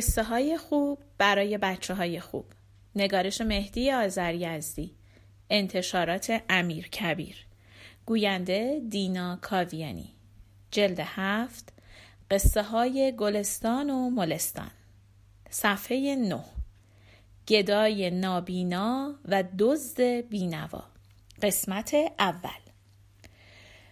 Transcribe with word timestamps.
قصه 0.00 0.22
های 0.22 0.56
خوب 0.56 0.98
برای 1.18 1.58
بچه 1.58 1.94
های 1.94 2.20
خوب. 2.20 2.44
نگارش 2.96 3.40
مهدی 3.40 3.92
آذر 3.92 4.34
یزدی 4.34 4.94
انتشارات 5.50 6.42
امیر 6.48 6.88
کبیر. 6.88 7.36
گوینده 8.06 8.82
دینا 8.88 9.38
کاویانی. 9.42 10.14
جلد 10.70 11.00
هفت 11.00 11.72
قصه 12.30 12.62
های 12.62 13.14
گلستان 13.18 13.90
و 13.90 14.10
ملستان. 14.10 14.70
صفحه 15.50 16.16
نه. 16.16 16.44
گدای 17.48 18.10
نابینا 18.10 19.14
و 19.24 19.44
دزد 19.58 20.00
بینوا. 20.20 20.82
قسمت 21.42 21.94
اول. 22.18 22.60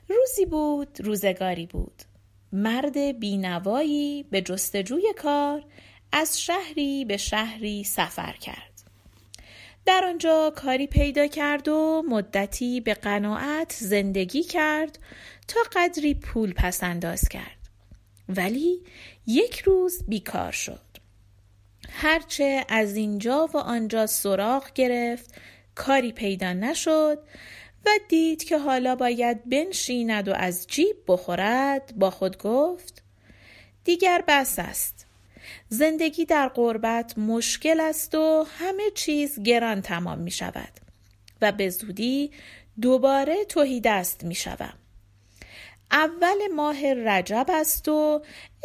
روزی 0.09 0.47
بود 0.47 1.01
روزگاری 1.01 1.66
بود. 1.66 2.02
مرد 2.52 3.19
بینوایی 3.19 4.23
به 4.23 4.43
جستجوی 4.43 5.15
کار 5.16 5.65
از 6.12 6.41
شهری 6.41 7.05
به 7.05 7.17
شهری 7.17 7.85
سفر 7.85 8.33
کرد. 8.33 8.83
در 9.87 10.05
آنجا 10.05 10.53
کاری 10.57 10.87
پیدا 10.87 11.27
کرد 11.27 11.69
و 11.69 12.03
مدتی 12.09 12.80
به 12.80 12.95
قناعت 12.95 13.73
زندگی 13.79 14.43
کرد 14.43 14.99
تا 15.49 15.61
قدری 15.73 16.15
پول 16.15 16.52
پس 16.52 16.83
انداز 16.83 17.29
کرد. 17.29 17.59
ولی 18.29 18.83
یک 19.27 19.59
روز 19.59 20.05
بیکار 20.09 20.52
شد. 20.52 20.89
هرچه 21.91 22.65
از 22.69 22.97
اینجا 22.97 23.49
و 23.55 23.57
آنجا 23.57 24.07
سراغ 24.07 24.73
گرفت 24.73 25.35
کاری 25.75 26.13
پیدا 26.13 26.52
نشد 26.52 27.19
و 27.87 27.91
دید 28.09 28.45
که 28.45 28.59
حالا 28.59 28.97
باید 28.97 29.49
بنشیند 29.49 30.29
و 30.29 30.35
از 30.35 30.66
جیب 30.66 30.97
بخورد 31.07 31.93
با 31.97 32.10
خود 32.10 32.38
گفت 32.38 33.02
دیگر 33.85 34.25
بس 34.29 34.59
است. 34.59 35.07
زندگی 35.69 36.25
در 36.25 36.49
غربت 36.49 37.19
مشکل 37.19 37.81
است 37.81 38.15
و 38.15 38.47
همه 38.59 38.91
چیز 38.95 39.43
گران 39.43 39.83
تمام 39.83 40.19
می 40.19 40.31
شود 40.31 40.73
و 41.43 41.53
به 41.53 41.71
زودی 41.71 42.31
دوباره 42.81 43.45
توهی 43.45 43.81
دست 43.81 44.25
می 44.25 44.35
شود. 44.35 44.75
اول 45.91 46.47
ماه 46.55 46.95
رجب 46.95 47.47
است 47.49 47.89
و 47.89 48.23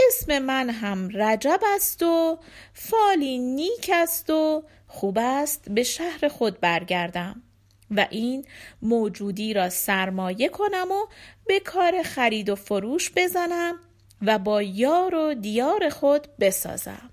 اسم 0.08 0.40
من 0.40 0.70
هم 0.70 1.10
رجب 1.14 1.60
است 1.76 2.04
و 2.04 2.40
فالی 2.74 3.38
نیک 3.38 3.92
است 3.94 4.30
و 4.30 4.64
خوب 4.88 5.18
است 5.22 5.70
به 5.70 5.84
شهر 5.84 6.28
خود 6.28 6.60
برگردم 6.60 7.44
و 7.92 8.08
این 8.10 8.46
موجودی 8.82 9.54
را 9.54 9.70
سرمایه 9.70 10.50
کنم 10.50 10.92
و 10.92 11.06
به 11.46 11.60
کار 11.60 12.04
خرید 12.04 12.50
و 12.50 12.56
فروش 12.56 13.12
بزنم 13.16 13.80
و 14.26 14.40
با 14.40 14.62
یار 14.62 15.16
و 15.16 15.34
دیار 15.34 15.90
خود 15.90 16.28
بسازم. 16.40 17.10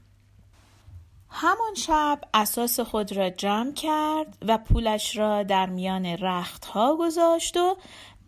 همان 1.30 1.74
شب 1.74 2.20
اساس 2.34 2.80
خود 2.80 3.12
را 3.16 3.30
جمع 3.30 3.72
کرد 3.72 4.38
و 4.42 4.58
پولش 4.58 5.16
را 5.16 5.42
در 5.42 5.66
میان 5.66 6.06
رختها 6.06 6.96
گذاشت 6.96 7.56
و 7.56 7.76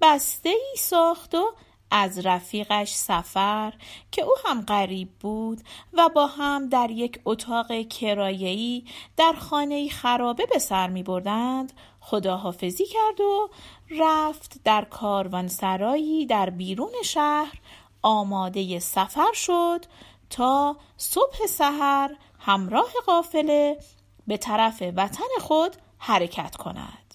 بسته 0.02 0.48
ای 0.48 0.74
ساخت 0.78 1.34
و 1.34 1.52
از 1.90 2.26
رفیقش 2.26 2.92
سفر 2.92 3.72
که 4.10 4.22
او 4.22 4.32
هم 4.44 4.60
غریب 4.60 5.08
بود 5.20 5.60
و 5.92 6.08
با 6.08 6.26
هم 6.26 6.68
در 6.68 6.90
یک 6.90 7.20
اتاق 7.24 7.88
کرایه‌ای 7.88 8.84
در 9.16 9.32
خانه 9.32 9.88
خرابه 9.88 10.46
به 10.46 10.58
سر 10.58 10.88
می 10.88 11.02
بردند 11.02 11.72
خداحافظی 12.00 12.86
کرد 12.86 13.20
و 13.20 13.50
رفت 13.90 14.60
در 14.64 14.84
کاروانسرایی 14.84 16.26
در 16.26 16.50
بیرون 16.50 16.92
شهر 17.04 17.60
آماده 18.02 18.78
سفر 18.78 19.32
شد 19.34 19.84
تا 20.30 20.76
صبح 20.96 21.46
سحر 21.46 22.10
همراه 22.38 22.90
قافله 23.06 23.78
به 24.26 24.36
طرف 24.36 24.82
وطن 24.96 25.28
خود 25.40 25.76
حرکت 25.98 26.56
کند. 26.56 27.14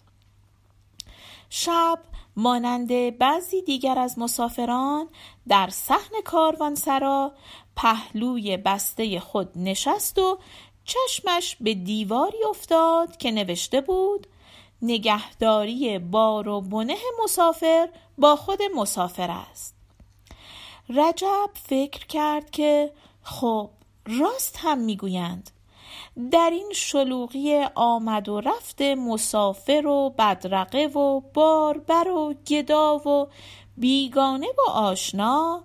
شب 1.49 1.99
مانند 2.35 3.17
بعضی 3.17 3.61
دیگر 3.61 3.99
از 3.99 4.19
مسافران 4.19 5.07
در 5.47 5.69
صحن 5.69 6.21
کاروانسرا 6.25 7.31
پهلوی 7.75 8.57
بسته 8.57 9.19
خود 9.19 9.49
نشست 9.55 10.19
و 10.19 10.39
چشمش 10.85 11.57
به 11.61 11.73
دیواری 11.73 12.43
افتاد 12.49 13.17
که 13.17 13.31
نوشته 13.31 13.81
بود 13.81 14.27
نگهداری 14.81 15.99
بار 15.99 16.47
و 16.47 16.61
بنه 16.61 16.97
مسافر 17.23 17.89
با 18.17 18.35
خود 18.35 18.59
مسافر 18.75 19.31
است. 19.31 19.76
رجب 20.89 21.49
فکر 21.53 22.07
کرد 22.07 22.51
که 22.51 22.91
خب 23.23 23.69
راست 24.05 24.55
هم 24.59 24.77
می‌گویند. 24.77 25.49
در 26.31 26.49
این 26.53 26.71
شلوغی 26.75 27.65
آمد 27.75 28.29
و 28.29 28.41
رفت 28.41 28.81
مسافر 28.81 29.87
و 29.87 30.15
بدرقه 30.17 30.85
و 30.85 31.19
باربر 31.19 32.07
و 32.07 32.33
گدا 32.47 32.97
و 32.97 33.27
بیگانه 33.77 34.47
و 34.47 34.71
آشنا. 34.71 35.63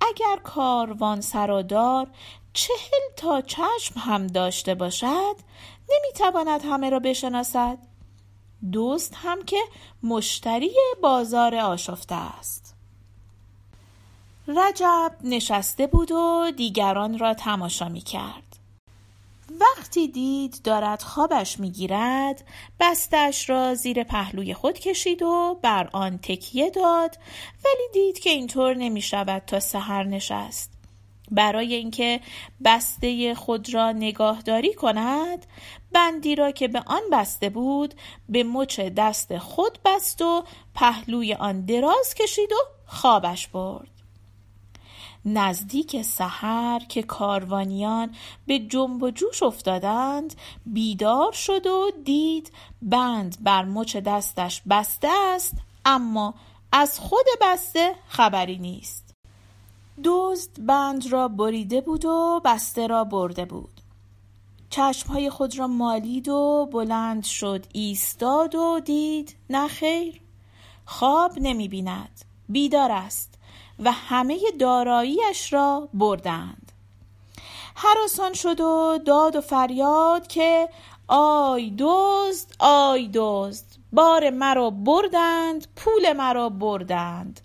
اگر 0.00 0.36
کاروان 0.44 1.20
سرادار 1.20 2.10
چهل 2.52 3.00
تا 3.16 3.40
چشم 3.40 3.94
هم 3.96 4.26
داشته 4.26 4.74
باشد 4.74 5.36
نمی‌تواند 5.88 6.64
همه 6.64 6.90
را 6.90 6.98
بشناسد. 6.98 7.78
دوست 8.72 9.14
هم 9.14 9.42
که 9.42 9.60
مشتری 10.02 10.76
بازار 11.02 11.54
آشفته 11.54 12.14
است. 12.14 12.77
رجب 14.48 15.12
نشسته 15.24 15.86
بود 15.86 16.12
و 16.12 16.50
دیگران 16.56 17.18
را 17.18 17.34
تماشا 17.34 17.88
می 17.88 18.00
کرد. 18.00 18.58
وقتی 19.60 20.08
دید 20.08 20.60
دارد 20.64 21.02
خوابش 21.02 21.60
می‌گیرد 21.60 22.44
بستش 22.80 23.50
را 23.50 23.74
زیر 23.74 24.04
پهلوی 24.04 24.54
خود 24.54 24.78
کشید 24.78 25.22
و 25.22 25.58
بر 25.62 25.88
آن 25.92 26.18
تکیه 26.18 26.70
داد 26.70 27.18
ولی 27.64 27.88
دید 27.92 28.18
که 28.18 28.30
اینطور 28.30 28.74
نمی 28.74 29.02
شود 29.02 29.42
تا 29.46 29.60
سحر 29.60 30.04
نشست 30.04 30.72
برای 31.30 31.74
اینکه 31.74 32.20
بسته 32.64 33.34
خود 33.34 33.74
را 33.74 33.92
نگاهداری 33.92 34.74
کند 34.74 35.46
بندی 35.92 36.34
را 36.34 36.50
که 36.50 36.68
به 36.68 36.82
آن 36.86 37.02
بسته 37.12 37.48
بود 37.48 37.94
به 38.28 38.44
مچ 38.44 38.80
دست 38.80 39.38
خود 39.38 39.78
بست 39.84 40.22
و 40.22 40.44
پهلوی 40.74 41.34
آن 41.34 41.60
دراز 41.60 42.14
کشید 42.14 42.52
و 42.52 42.56
خوابش 42.86 43.46
برد 43.46 43.97
نزدیک 45.24 46.02
سحر 46.02 46.78
که 46.88 47.02
کاروانیان 47.02 48.10
به 48.46 48.58
جنب 48.58 49.02
و 49.02 49.10
جوش 49.10 49.42
افتادند 49.42 50.34
بیدار 50.66 51.32
شد 51.32 51.66
و 51.66 51.90
دید 52.04 52.52
بند 52.82 53.36
بر 53.40 53.64
مچ 53.64 53.96
دستش 53.96 54.62
بسته 54.70 55.08
است 55.34 55.54
اما 55.84 56.34
از 56.72 57.00
خود 57.00 57.26
بسته 57.40 57.94
خبری 58.08 58.58
نیست. 58.58 59.14
دزد 60.04 60.50
بند 60.66 61.12
را 61.12 61.28
بریده 61.28 61.80
بود 61.80 62.04
و 62.04 62.40
بسته 62.44 62.86
را 62.86 63.04
برده 63.04 63.44
بود. 63.44 63.80
چشمهای 64.70 65.30
خود 65.30 65.58
را 65.58 65.66
مالید 65.66 66.28
و 66.28 66.68
بلند 66.72 67.24
شد 67.24 67.66
ایستاد 67.72 68.54
و 68.54 68.80
دید 68.80 69.36
نه 69.50 69.68
خیر 69.68 70.20
خواب 70.86 71.32
نمی 71.36 71.68
بیند 71.68 72.24
بیدار 72.48 72.92
است. 72.92 73.37
و 73.78 73.92
همه 73.92 74.38
داراییش 74.58 75.52
را 75.52 75.88
بردند. 75.94 76.72
حراسان 77.74 78.32
شد 78.32 78.60
و 78.60 78.98
داد 79.06 79.36
و 79.36 79.40
فریاد 79.40 80.26
که 80.26 80.68
آی 81.08 81.74
دزد 81.78 82.54
آی 82.58 83.10
دزد 83.14 83.64
بار 83.92 84.30
مرا 84.30 84.70
بردند 84.70 85.66
پول 85.76 86.12
مرا 86.12 86.48
بردند. 86.48 87.40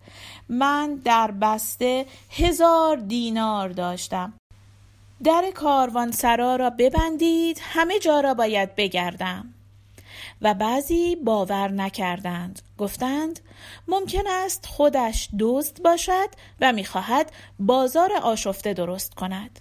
من 0.50 0.96
در 0.96 1.32
بسته 1.32 2.06
هزار 2.30 2.98
دینار 2.98 3.70
داشتم. 3.70 4.34
در 5.24 5.52
کاروان 5.56 6.12
سرا 6.12 6.56
را 6.56 6.70
ببندید 6.70 7.60
همه 7.62 8.00
جا 8.00 8.20
را 8.20 8.34
باید 8.34 8.76
بگردم. 8.76 9.53
و 10.44 10.54
بعضی 10.54 11.16
باور 11.16 11.72
نکردند. 11.72 12.62
گفتند 12.78 13.40
ممکن 13.88 14.28
است 14.28 14.66
خودش 14.66 15.30
دزد 15.40 15.82
باشد 15.82 16.30
و 16.62 16.74
می‌خواهد 16.74 17.32
بازار 17.60 18.14
آشفته 18.14 18.74
درست 18.74 19.14
کند. 19.14 19.60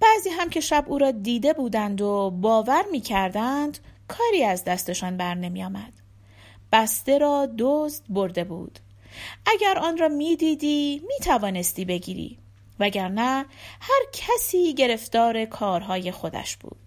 بعضی 0.00 0.30
هم 0.30 0.50
که 0.50 0.60
شب 0.60 0.84
او 0.86 0.98
را 0.98 1.10
دیده 1.10 1.52
بودند 1.52 2.00
و 2.00 2.30
باور 2.30 2.84
می‌کردند 2.90 3.78
کاری 4.08 4.44
از 4.44 4.64
دستشان 4.64 5.16
بر 5.16 5.34
نمی 5.34 5.64
آمد. 5.64 5.92
بسته 6.72 7.18
را 7.18 7.48
دزد 7.58 8.04
برده 8.08 8.44
بود. 8.44 8.78
اگر 9.46 9.78
آن 9.78 9.98
را 9.98 10.08
می‌دیدی 10.08 11.02
می 11.08 11.24
توانستی 11.24 11.84
بگیری. 11.84 12.38
وگرنه 12.80 13.46
هر 13.80 14.02
کسی 14.12 14.74
گرفتار 14.74 15.44
کارهای 15.44 16.12
خودش 16.12 16.56
بود. 16.56 16.85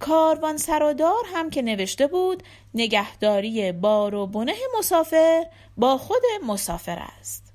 کاروان 0.00 0.56
سرادار 0.56 1.24
هم 1.34 1.50
که 1.50 1.62
نوشته 1.62 2.06
بود 2.06 2.42
نگهداری 2.74 3.72
بار 3.72 4.14
و 4.14 4.26
بنه 4.26 4.54
مسافر 4.78 5.46
با 5.76 5.98
خود 5.98 6.22
مسافر 6.46 6.98
است. 7.18 7.52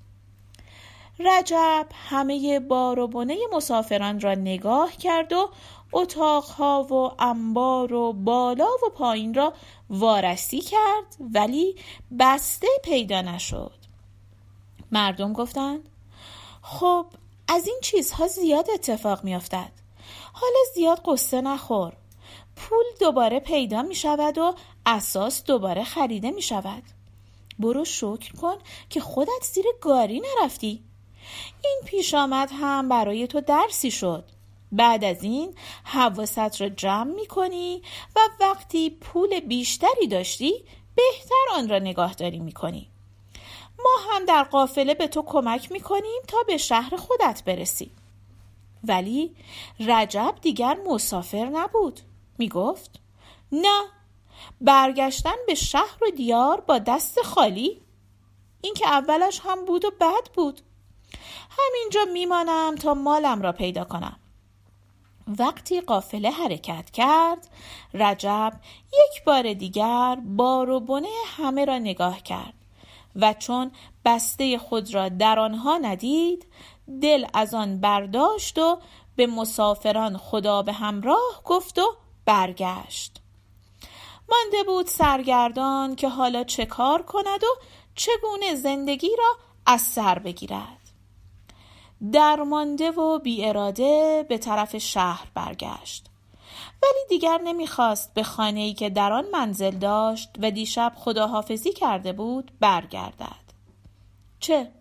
رجب 1.19 1.87
همه 2.09 2.59
بار 2.59 2.99
و 2.99 3.07
بنه 3.07 3.37
مسافران 3.53 4.19
را 4.19 4.33
نگاه 4.33 4.91
کرد 4.91 5.33
و 5.33 5.49
اتاقها 5.93 6.83
و 6.83 7.23
انبار 7.23 7.93
و 7.93 8.13
بالا 8.13 8.69
و 8.85 8.89
پایین 8.89 9.33
را 9.33 9.53
وارسی 9.89 10.61
کرد 10.61 11.15
ولی 11.33 11.75
بسته 12.19 12.67
پیدا 12.83 13.21
نشد. 13.21 13.71
مردم 14.91 15.33
گفتند 15.33 15.89
خب 16.61 17.05
از 17.47 17.67
این 17.67 17.79
چیزها 17.81 18.27
زیاد 18.27 18.69
اتفاق 18.73 19.23
میافتد. 19.23 19.71
حالا 20.33 20.59
زیاد 20.75 21.01
قصه 21.05 21.41
نخور. 21.41 21.93
پول 22.55 22.85
دوباره 22.99 23.39
پیدا 23.39 23.81
می 23.81 23.95
شود 23.95 24.37
و 24.37 24.55
اساس 24.85 25.43
دوباره 25.43 25.83
خریده 25.83 26.31
می 26.31 26.41
شود. 26.41 26.83
برو 27.59 27.85
شکر 27.85 28.33
کن 28.41 28.55
که 28.89 28.99
خودت 28.99 29.43
زیر 29.53 29.65
گاری 29.81 30.21
نرفتی. 30.21 30.83
این 31.63 31.81
پیش 31.85 32.13
آمد 32.13 32.49
هم 32.53 32.89
برای 32.89 33.27
تو 33.27 33.41
درسی 33.41 33.91
شد. 33.91 34.25
بعد 34.71 35.03
از 35.03 35.23
این 35.23 35.55
حواست 35.83 36.61
را 36.61 36.69
جمع 36.69 37.13
می 37.15 37.25
کنی 37.25 37.81
و 38.15 38.19
وقتی 38.39 38.89
پول 38.89 39.39
بیشتری 39.39 40.07
داشتی 40.07 40.63
بهتر 40.95 41.45
آن 41.55 41.69
را 41.69 41.79
نگاهداری 41.79 42.39
می 42.39 42.51
کنی. 42.51 42.89
ما 43.79 44.13
هم 44.13 44.25
در 44.25 44.43
قافله 44.43 44.93
به 44.93 45.07
تو 45.07 45.21
کمک 45.21 45.71
می 45.71 45.79
کنیم 45.79 46.21
تا 46.27 46.37
به 46.47 46.57
شهر 46.57 46.95
خودت 46.95 47.43
برسی. 47.45 47.91
ولی 48.83 49.35
رجب 49.79 50.35
دیگر 50.41 50.77
مسافر 50.87 51.45
نبود. 51.45 52.01
می 52.37 52.49
گفت 52.49 52.99
نه 53.51 53.81
برگشتن 54.61 55.35
به 55.47 55.55
شهر 55.55 55.97
و 56.01 56.11
دیار 56.15 56.61
با 56.61 56.79
دست 56.79 57.21
خالی. 57.21 57.81
این 58.61 58.73
که 58.73 58.87
اولش 58.87 59.41
هم 59.43 59.65
بود 59.65 59.85
و 59.85 59.91
بد 60.01 60.29
بود. 60.33 60.61
همینجا 61.49 62.11
میمانم 62.13 62.75
تا 62.75 62.93
مالم 62.93 63.41
را 63.41 63.51
پیدا 63.51 63.83
کنم. 63.83 64.19
وقتی 65.27 65.81
قافله 65.81 66.29
حرکت 66.29 66.91
کرد 66.91 67.47
رجب 67.93 68.53
یک 68.87 69.23
بار 69.23 69.53
دیگر 69.53 70.17
بار 70.25 70.69
و 70.69 70.79
بنه 70.79 71.07
همه 71.37 71.65
را 71.65 71.77
نگاه 71.77 72.23
کرد 72.23 72.53
و 73.15 73.33
چون 73.33 73.71
بسته 74.05 74.57
خود 74.57 74.93
را 74.93 75.09
در 75.09 75.39
آنها 75.39 75.77
ندید 75.77 76.45
دل 77.01 77.25
از 77.33 77.53
آن 77.53 77.79
برداشت 77.79 78.57
و 78.57 78.79
به 79.15 79.27
مسافران 79.27 80.17
خدا 80.17 80.61
به 80.61 80.73
همراه 80.73 81.41
گفت 81.45 81.79
و 81.79 81.95
برگشت. 82.25 83.21
مانده 84.29 84.63
بود 84.63 84.87
سرگردان 84.87 85.95
که 85.95 86.09
حالا 86.09 86.43
چه 86.43 86.65
کار 86.65 87.01
کند 87.01 87.43
و 87.43 87.61
چگونه 87.95 88.55
زندگی 88.55 89.11
را 89.17 89.37
از 89.65 89.81
سر 89.81 90.19
بگیرد. 90.19 90.81
درمانده 92.11 92.91
و 92.91 93.19
بی 93.19 93.45
اراده 93.45 94.25
به 94.29 94.37
طرف 94.37 94.77
شهر 94.77 95.27
برگشت. 95.33 96.05
ولی 96.83 96.99
دیگر 97.09 97.37
نمی‌خواست 97.37 98.13
به 98.13 98.23
خانه‌ای 98.23 98.73
که 98.73 98.89
در 98.89 99.13
آن 99.13 99.25
منزل 99.33 99.71
داشت 99.71 100.29
و 100.39 100.51
دیشب 100.51 100.93
خداحافظی 100.95 101.73
کرده 101.73 102.13
بود 102.13 102.51
برگردد. 102.59 103.45
چه؟ 104.39 104.71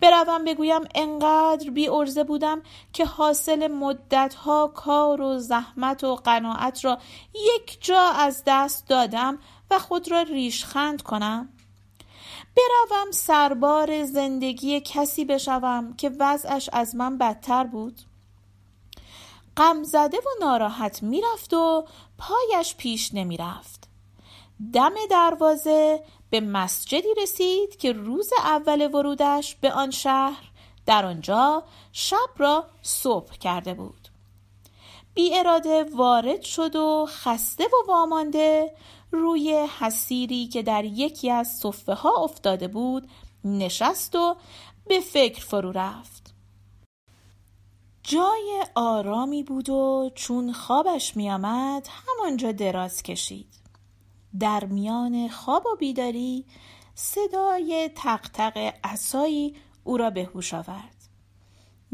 بروم 0.00 0.44
بگویم 0.44 0.80
انقدر 0.94 1.70
بی 1.70 1.88
ارزه 1.88 2.24
بودم 2.24 2.62
که 2.92 3.06
حاصل 3.06 3.66
مدتها 3.66 4.66
کار 4.66 5.20
و 5.20 5.38
زحمت 5.38 6.04
و 6.04 6.16
قناعت 6.16 6.84
را 6.84 6.98
یک 7.34 7.78
جا 7.80 8.02
از 8.02 8.42
دست 8.46 8.88
دادم 8.88 9.38
و 9.70 9.78
خود 9.78 10.10
را 10.10 10.22
ریشخند 10.22 11.02
کنم. 11.02 11.48
بروم 12.56 13.10
سربار 13.10 14.04
زندگی 14.04 14.80
کسی 14.80 15.24
بشوم 15.24 15.94
که 15.96 16.10
وضعش 16.18 16.70
از 16.72 16.94
من 16.94 17.18
بدتر 17.18 17.64
بود. 17.64 18.00
غم 19.56 19.82
زده 19.82 20.16
و 20.16 20.44
ناراحت 20.44 21.02
می‌رفت 21.02 21.54
و 21.54 21.86
پایش 22.18 22.76
پیش 22.76 23.14
نمی‌رفت. 23.14 23.88
دم 24.72 24.94
دروازه 25.10 26.02
به 26.30 26.40
مسجدی 26.40 27.08
رسید 27.22 27.76
که 27.76 27.92
روز 27.92 28.30
اول 28.38 28.94
ورودش 28.94 29.54
به 29.54 29.72
آن 29.72 29.90
شهر 29.90 30.50
در 30.86 31.06
آنجا 31.06 31.62
شب 31.92 32.30
را 32.36 32.64
صبح 32.82 33.32
کرده 33.32 33.74
بود. 33.74 34.08
بی 35.14 35.38
اراده 35.38 35.84
وارد 35.96 36.42
شد 36.42 36.76
و 36.76 37.06
خسته 37.08 37.64
و 37.64 37.88
وامانده 37.88 38.74
روی 39.10 39.66
حسیری 39.78 40.46
که 40.48 40.62
در 40.62 40.84
یکی 40.84 41.30
از 41.30 41.48
صفه 41.48 41.94
ها 41.94 42.24
افتاده 42.24 42.68
بود 42.68 43.08
نشست 43.44 44.16
و 44.16 44.36
به 44.86 45.00
فکر 45.00 45.44
فرو 45.44 45.72
رفت. 45.72 46.34
جای 48.02 48.64
آرامی 48.74 49.42
بود 49.42 49.70
و 49.70 50.10
چون 50.14 50.52
خوابش 50.52 51.16
میآمد 51.16 51.88
همانجا 51.90 52.52
دراز 52.52 53.02
کشید. 53.02 53.67
در 54.40 54.64
میان 54.64 55.28
خواب 55.28 55.66
و 55.66 55.76
بیداری 55.76 56.44
صدای 56.94 57.90
تق 57.94 58.74
اسایی 58.84 59.56
او 59.84 59.96
را 59.96 60.10
به 60.10 60.24
هوش 60.24 60.54
آورد. 60.54 61.08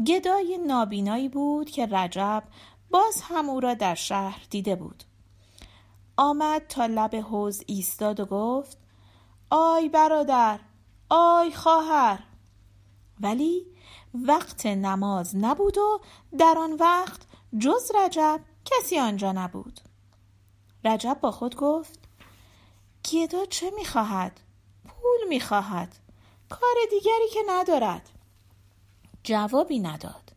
گدای 0.07 0.59
نابینایی 0.67 1.29
بود 1.29 1.69
که 1.69 1.85
رجب 1.85 2.43
باز 2.91 3.21
هم 3.21 3.49
او 3.49 3.59
را 3.59 3.73
در 3.73 3.95
شهر 3.95 4.45
دیده 4.49 4.75
بود. 4.75 5.03
آمد 6.17 6.67
تا 6.67 6.85
لب 6.85 7.15
حوز 7.15 7.63
ایستاد 7.67 8.19
و 8.19 8.25
گفت 8.25 8.77
آی 9.49 9.89
برادر 9.89 10.59
آی 11.09 11.51
خواهر. 11.51 12.23
ولی 13.19 13.65
وقت 14.13 14.65
نماز 14.65 15.35
نبود 15.35 15.77
و 15.77 15.99
در 16.37 16.55
آن 16.57 16.73
وقت 16.73 17.21
جز 17.59 17.91
رجب 17.95 18.39
کسی 18.65 18.99
آنجا 18.99 19.31
نبود. 19.31 19.79
رجب 20.83 21.17
با 21.21 21.31
خود 21.31 21.55
گفت 21.55 22.04
گدا 23.11 23.45
چه 23.45 23.69
می‌خواهد؟ 23.69 24.39
پول 24.87 25.27
می‌خواهد. 25.29 25.95
کار 26.49 26.75
دیگری 26.89 27.29
که 27.33 27.39
ندارد. 27.47 28.09
جوابی 29.23 29.79
نداد. 29.79 30.31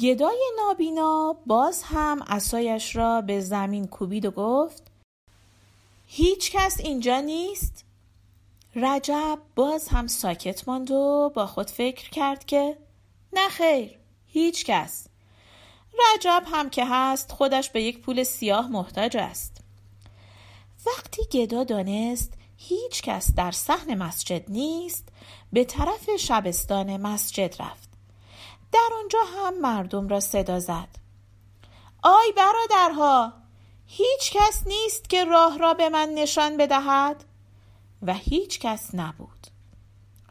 گدای 0.00 0.50
نابینا 0.56 1.36
باز 1.46 1.82
هم 1.82 2.22
اسایش 2.22 2.96
را 2.96 3.20
به 3.20 3.40
زمین 3.40 3.86
کوبید 3.86 4.26
و 4.26 4.30
گفت 4.30 4.82
هیچ 6.06 6.52
کس 6.52 6.80
اینجا 6.80 7.20
نیست؟ 7.20 7.84
رجب 8.76 9.38
باز 9.56 9.88
هم 9.88 10.06
ساکت 10.06 10.68
ماند 10.68 10.90
و 10.90 11.32
با 11.34 11.46
خود 11.46 11.70
فکر 11.70 12.10
کرد 12.10 12.44
که 12.44 12.78
نه 13.32 13.48
خیر 13.48 13.98
هیچ 14.26 14.64
کس. 14.64 15.06
رجب 16.14 16.42
هم 16.46 16.70
که 16.70 16.84
هست 16.86 17.32
خودش 17.32 17.70
به 17.70 17.82
یک 17.82 18.00
پول 18.00 18.22
سیاه 18.22 18.68
محتاج 18.68 19.16
است. 19.16 19.57
وقتی 20.86 21.24
گدا 21.24 21.64
دانست 21.64 22.32
هیچ 22.56 23.02
کس 23.02 23.34
در 23.34 23.50
صحن 23.50 23.94
مسجد 23.94 24.50
نیست 24.50 25.08
به 25.52 25.64
طرف 25.64 26.16
شبستان 26.16 26.96
مسجد 26.96 27.62
رفت. 27.62 27.88
در 28.72 28.88
آنجا 29.02 29.18
هم 29.36 29.60
مردم 29.60 30.08
را 30.08 30.20
صدا 30.20 30.60
زد. 30.60 30.88
آی 32.02 32.32
برادرها 32.36 33.32
هیچ 33.86 34.32
کس 34.32 34.66
نیست 34.66 35.10
که 35.10 35.24
راه 35.24 35.58
را 35.58 35.74
به 35.74 35.88
من 35.88 36.08
نشان 36.08 36.56
بدهد؟ 36.56 37.24
و 38.02 38.14
هیچ 38.14 38.58
کس 38.58 38.94
نبود. 38.94 39.46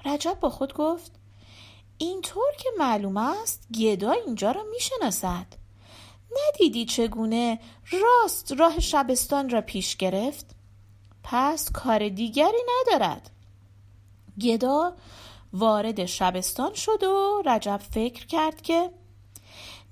رجب 0.05 0.39
با 0.39 0.49
خود 0.49 0.73
گفت 0.73 1.11
اینطور 1.97 2.53
که 2.57 2.69
معلوم 2.77 3.17
است 3.17 3.67
گدا 3.71 4.11
اینجا 4.11 4.51
را 4.51 4.63
می‌شناسد. 4.63 5.45
ندیدی 6.31 6.85
چگونه 6.85 7.59
راست 7.91 8.51
راه 8.51 8.79
شبستان 8.79 9.49
را 9.49 9.61
پیش 9.61 9.95
گرفت؟ 9.95 10.45
پس 11.23 11.71
کار 11.71 12.09
دیگری 12.09 12.61
ندارد. 12.69 13.29
گدا 14.41 14.93
وارد 15.53 16.05
شبستان 16.05 16.73
شد 16.73 17.03
و 17.03 17.41
رجب 17.45 17.81
فکر 17.91 18.25
کرد 18.25 18.61
که 18.61 18.91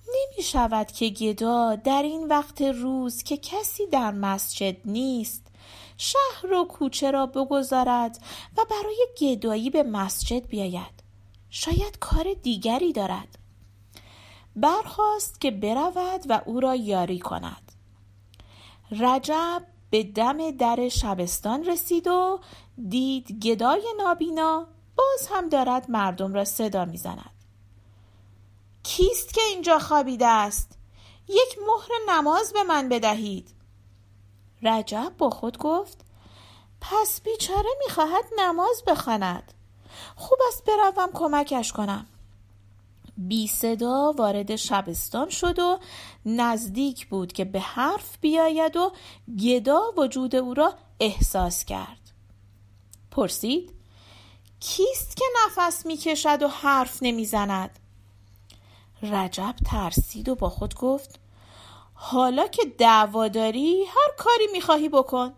نمی 0.07 0.43
شود 0.43 0.91
که 0.91 1.09
گدا 1.09 1.75
در 1.75 2.03
این 2.03 2.27
وقت 2.27 2.61
روز 2.61 3.23
که 3.23 3.37
کسی 3.37 3.87
در 3.87 4.11
مسجد 4.11 4.77
نیست 4.85 5.47
شهر 5.97 6.53
و 6.53 6.65
کوچه 6.65 7.11
را 7.11 7.25
بگذارد 7.25 8.19
و 8.57 8.65
برای 8.69 9.07
گدایی 9.21 9.69
به 9.69 9.83
مسجد 9.83 10.47
بیاید. 10.47 11.03
شاید 11.49 11.99
کار 11.99 12.33
دیگری 12.43 12.93
دارد. 12.93 13.37
برخواست 14.55 15.41
که 15.41 15.51
برود 15.51 16.21
و 16.29 16.41
او 16.45 16.59
را 16.59 16.75
یاری 16.75 17.19
کند. 17.19 17.71
رجب 18.91 19.63
به 19.89 20.03
دم 20.03 20.51
در 20.51 20.89
شبستان 20.89 21.65
رسید 21.65 22.07
و 22.07 22.39
دید 22.89 23.43
گدای 23.43 23.83
نابینا 23.97 24.67
باز 24.95 25.27
هم 25.31 25.49
دارد 25.49 25.91
مردم 25.91 26.33
را 26.33 26.45
صدا 26.45 26.85
می‌زند. 26.85 27.31
کیست 28.83 29.33
که 29.33 29.41
اینجا 29.41 29.79
خوابیده 29.79 30.27
است؟ 30.27 30.77
یک 31.27 31.57
مهر 31.67 32.15
نماز 32.17 32.53
به 32.53 32.63
من 32.63 32.89
بدهید. 32.89 33.49
رجب 34.63 35.13
با 35.17 35.29
خود 35.29 35.57
گفت 35.57 36.05
پس 36.81 37.21
بیچاره 37.21 37.69
می‌خواهد 37.85 38.25
نماز 38.39 38.83
بخواند. 38.87 39.53
خوب 40.15 40.39
است 40.47 40.63
بروم 40.65 41.09
کمکش 41.13 41.71
کنم. 41.71 42.07
بی 43.17 43.47
صدا 43.47 44.11
وارد 44.17 44.55
شبستان 44.55 45.29
شد 45.29 45.59
و 45.59 45.79
نزدیک 46.25 47.07
بود 47.07 47.33
که 47.33 47.45
به 47.45 47.59
حرف 47.59 48.17
بیاید 48.21 48.77
و 48.77 48.91
گدا 49.39 49.81
وجود 49.97 50.35
او 50.35 50.53
را 50.53 50.73
احساس 50.99 51.65
کرد. 51.65 52.11
پرسید 53.11 53.71
کیست 54.59 55.17
که 55.17 55.25
نفس 55.45 55.85
می‌کشد 55.85 56.43
و 56.43 56.47
حرف 56.47 56.97
نمی‌زند؟ 57.01 57.79
رجب 59.01 59.55
ترسید 59.65 60.29
و 60.29 60.35
با 60.35 60.49
خود 60.49 60.75
گفت 60.75 61.19
حالا 61.93 62.47
که 62.47 62.65
دعوا 62.77 63.27
داری 63.27 63.83
هر 63.83 64.15
کاری 64.17 64.47
می‌خواهی 64.51 64.89
بکن. 64.89 65.33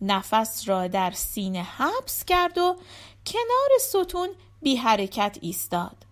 نفس 0.00 0.68
را 0.68 0.86
در 0.86 1.10
سینه 1.10 1.62
حبس 1.62 2.24
کرد 2.24 2.58
و 2.58 2.76
کنار 3.26 3.78
ستون 3.80 4.28
بی 4.62 4.76
حرکت 4.76 5.38
ایستاد. 5.40 6.11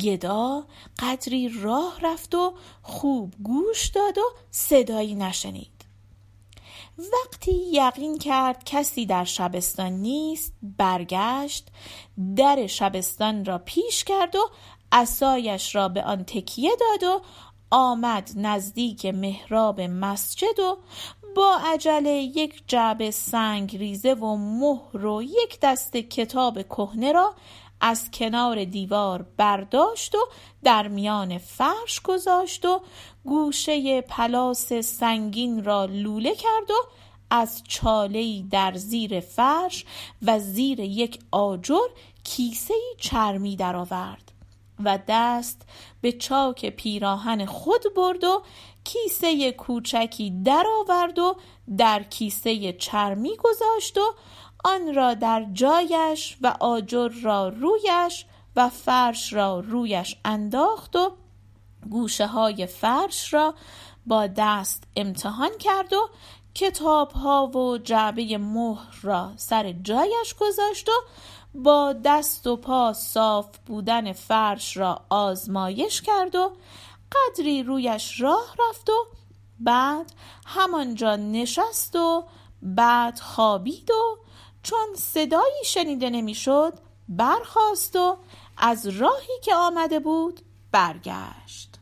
گدا 0.00 0.64
قدری 0.98 1.48
راه 1.48 2.00
رفت 2.02 2.34
و 2.34 2.54
خوب 2.82 3.34
گوش 3.42 3.86
داد 3.86 4.18
و 4.18 4.22
صدایی 4.50 5.14
نشنید. 5.14 5.76
وقتی 6.98 7.70
یقین 7.72 8.18
کرد 8.18 8.64
کسی 8.64 9.06
در 9.06 9.24
شبستان 9.24 9.92
نیست 9.92 10.52
برگشت 10.62 11.68
در 12.36 12.66
شبستان 12.66 13.44
را 13.44 13.58
پیش 13.58 14.04
کرد 14.04 14.36
و 14.36 14.50
اسایش 14.92 15.74
را 15.74 15.88
به 15.88 16.04
آن 16.04 16.24
تکیه 16.24 16.70
داد 16.80 17.10
و 17.10 17.22
آمد 17.70 18.30
نزدیک 18.36 19.06
محراب 19.06 19.80
مسجد 19.80 20.60
و 20.60 20.78
با 21.36 21.58
عجله 21.64 22.10
یک 22.10 22.62
جعبه 22.66 23.10
سنگ 23.10 23.76
ریزه 23.76 24.14
و 24.14 24.36
مهر 24.36 25.06
و 25.06 25.22
یک 25.22 25.58
دست 25.62 25.96
کتاب 25.96 26.62
کهنه 26.62 27.12
را 27.12 27.34
از 27.88 28.10
کنار 28.10 28.64
دیوار 28.64 29.26
برداشت 29.36 30.14
و 30.14 30.18
در 30.64 30.88
میان 30.88 31.38
فرش 31.38 32.00
گذاشت 32.04 32.64
و 32.64 32.80
گوشه 33.24 34.00
پلاس 34.00 34.72
سنگین 34.72 35.64
را 35.64 35.84
لوله 35.84 36.34
کرد 36.34 36.70
و 36.70 36.74
از 37.30 37.62
چاله 37.68 38.42
در 38.50 38.74
زیر 38.74 39.20
فرش 39.20 39.84
و 40.22 40.38
زیر 40.38 40.80
یک 40.80 41.18
آجر 41.32 41.88
کیسه 42.24 42.74
چرمی 42.98 43.56
درآورد 43.56 44.32
و 44.84 44.98
دست 45.08 45.62
به 46.00 46.12
چاک 46.12 46.66
پیراهن 46.66 47.46
خود 47.46 47.82
برد 47.96 48.24
و 48.24 48.42
کیسه 48.84 49.52
کوچکی 49.52 50.42
درآورد 50.44 51.18
و 51.18 51.36
در 51.78 52.02
کیسه 52.02 52.72
چرمی 52.72 53.36
گذاشت 53.36 53.98
و 53.98 54.14
آن 54.66 54.94
را 54.94 55.14
در 55.14 55.46
جایش 55.52 56.36
و 56.42 56.56
آجر 56.60 57.08
را 57.08 57.48
رویش 57.48 58.26
و 58.56 58.68
فرش 58.68 59.32
را 59.32 59.60
رویش 59.60 60.16
انداخت 60.24 60.96
و 60.96 61.12
گوشه 61.90 62.26
های 62.26 62.66
فرش 62.66 63.34
را 63.34 63.54
با 64.06 64.26
دست 64.26 64.84
امتحان 64.96 65.50
کرد 65.60 65.92
و 65.92 66.08
کتاب 66.54 67.12
ها 67.12 67.46
و 67.46 67.78
جعبه 67.78 68.38
مهر 68.38 69.00
را 69.02 69.32
سر 69.36 69.72
جایش 69.72 70.34
گذاشت 70.40 70.88
و 70.88 70.92
با 71.54 71.94
دست 72.04 72.46
و 72.46 72.56
پا 72.56 72.92
صاف 72.92 73.58
بودن 73.66 74.12
فرش 74.12 74.76
را 74.76 75.00
آزمایش 75.08 76.02
کرد 76.02 76.34
و 76.34 76.52
قدری 77.12 77.62
رویش 77.62 78.20
راه 78.20 78.54
رفت 78.68 78.90
و 78.90 79.06
بعد 79.60 80.12
همانجا 80.46 81.16
نشست 81.16 81.96
و 81.96 82.24
بعد 82.62 83.18
خوابید 83.18 83.90
و 83.90 84.25
چون 84.66 84.94
صدایی 84.96 85.64
شنیده 85.64 86.10
نمی‌شد 86.10 86.72
برخاست 87.08 87.96
و 87.96 88.16
از 88.56 88.86
راهی 88.86 89.40
که 89.42 89.54
آمده 89.54 90.00
بود 90.00 90.40
برگشت. 90.72 91.75